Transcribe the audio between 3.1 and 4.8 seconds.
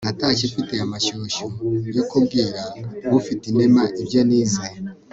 ufitinema ibyo nize